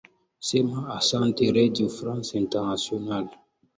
[0.47, 3.25] sema asante redio france international